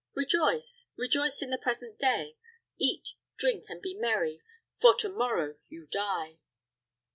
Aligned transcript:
Rejoice! 0.15 0.87
rejoice 0.97 1.43
in 1.43 1.51
the 1.51 1.59
present 1.59 1.99
day! 1.99 2.35
Eat, 2.79 3.09
drink, 3.37 3.65
and 3.69 3.79
be 3.83 3.93
merry, 3.93 4.41
for 4.81 4.95
to 4.95 5.09
morrow 5.09 5.57
you 5.67 5.85
die." 5.85 6.39